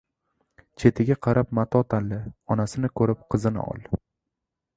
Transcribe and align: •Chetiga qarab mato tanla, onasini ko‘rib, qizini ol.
•Chetiga 0.83 1.17
qarab 1.27 1.53
mato 1.59 1.81
tanla, 1.95 2.19
onasini 2.57 2.93
ko‘rib, 3.01 3.23
qizini 3.35 3.63
ol. 3.67 3.87